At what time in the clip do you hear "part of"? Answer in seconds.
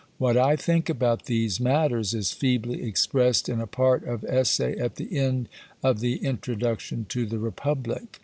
3.67-4.23